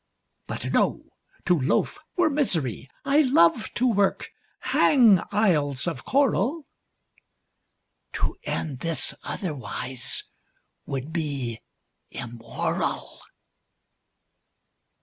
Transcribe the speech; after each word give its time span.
But 0.47 0.71
no! 0.73 1.09
to 1.45 1.59
loaf 1.59 1.99
were 2.17 2.31
misery! 2.31 2.87
I 3.05 3.21
love 3.21 3.71
to 3.75 3.85
work! 3.87 4.29
Hang 4.61 5.21
isles 5.31 5.85
of 5.85 6.05
coral! 6.05 6.65
(To 8.13 8.35
end 8.41 8.79
this 8.79 9.13
otherwise 9.23 10.23
would 10.87 11.13
be 11.13 11.59
Immoral!) 12.09 13.21